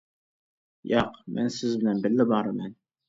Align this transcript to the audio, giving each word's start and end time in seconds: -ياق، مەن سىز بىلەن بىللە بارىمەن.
-ياق، 0.91 1.19
مەن 1.35 1.53
سىز 1.59 1.77
بىلەن 1.85 2.01
بىللە 2.07 2.27
بارىمەن. 2.33 2.75